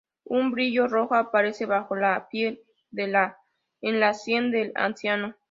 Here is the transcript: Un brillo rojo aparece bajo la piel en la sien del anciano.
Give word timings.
Un 0.25 0.49
brillo 0.49 0.87
rojo 0.87 1.13
aparece 1.13 1.67
bajo 1.67 1.95
la 1.95 2.27
piel 2.27 2.61
en 2.93 3.99
la 3.99 4.13
sien 4.15 4.49
del 4.49 4.71
anciano. 4.73 5.35